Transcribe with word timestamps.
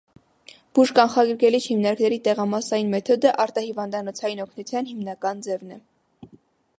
Բուժկանխարգելիչ 0.77 1.59
հիմնարկների 1.65 2.17
տեղամասային 2.29 2.89
մեթոդը 2.95 3.35
արտահիվանդանոցային 3.45 4.41
օգնության 4.47 4.93
հիմնական 4.93 5.47
ձևն 5.49 5.77
է։ 5.77 5.79